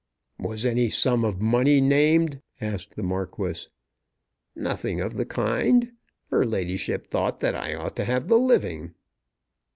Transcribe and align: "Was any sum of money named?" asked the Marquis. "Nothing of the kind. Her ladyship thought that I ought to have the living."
"Was 0.39 0.65
any 0.65 0.89
sum 0.89 1.23
of 1.23 1.39
money 1.39 1.79
named?" 1.79 2.41
asked 2.59 2.95
the 2.95 3.03
Marquis. 3.03 3.67
"Nothing 4.55 4.99
of 4.99 5.15
the 5.15 5.27
kind. 5.27 5.91
Her 6.31 6.43
ladyship 6.43 7.05
thought 7.11 7.39
that 7.41 7.53
I 7.55 7.75
ought 7.75 7.95
to 7.97 8.05
have 8.05 8.27
the 8.27 8.39
living." 8.39 8.95